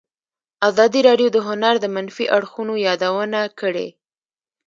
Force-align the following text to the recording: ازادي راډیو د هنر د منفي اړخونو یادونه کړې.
ازادي 0.69 0.99
راډیو 1.07 1.29
د 1.35 1.37
هنر 1.47 1.75
د 1.81 1.85
منفي 1.95 2.25
اړخونو 2.37 2.73
یادونه 2.87 3.39
کړې. 3.59 3.87